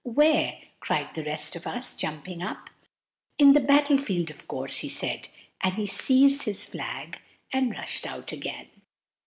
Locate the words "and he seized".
5.61-6.41